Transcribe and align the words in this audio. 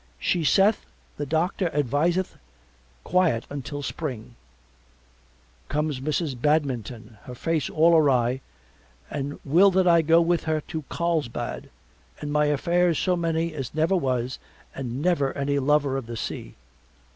She 0.19 0.43
saith 0.43 0.83
the 1.17 1.27
doctor 1.27 1.69
adviseth 1.75 2.35
quiet 3.03 3.45
until 3.51 3.83
spring. 3.83 4.33
Comes 5.69 5.99
Mrs. 5.99 6.41
Badminton 6.41 7.19
her 7.25 7.35
face 7.35 7.69
all 7.69 7.95
awry 7.95 8.41
and 9.11 9.39
will 9.45 9.69
that 9.69 9.87
I 9.87 10.01
go 10.01 10.19
with 10.19 10.45
her 10.45 10.59
to 10.61 10.81
Carlsbad 10.89 11.69
and 12.19 12.33
my 12.33 12.45
affairs 12.45 12.97
so 12.97 13.15
many 13.15 13.53
as 13.53 13.75
never 13.75 13.95
was 13.95 14.39
and 14.73 15.03
never 15.03 15.33
any 15.37 15.59
lover 15.59 15.97
of 15.97 16.07
the 16.07 16.17
sea. 16.17 16.55